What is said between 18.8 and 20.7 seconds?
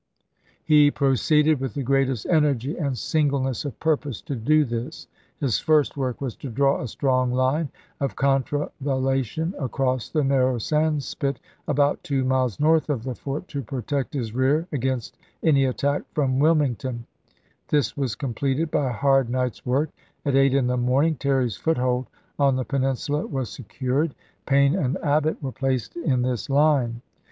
a hard night's Terry, work; at eight in